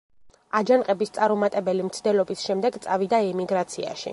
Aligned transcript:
აჯანყების 0.59 1.13
წარუმატებელი 1.17 1.85
მცდელობის 1.91 2.47
შემდეგ 2.49 2.81
წავიდა 2.87 3.21
ემიგრაციაში. 3.31 4.09